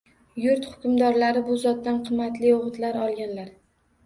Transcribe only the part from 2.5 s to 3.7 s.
o‘gitlar olganlar.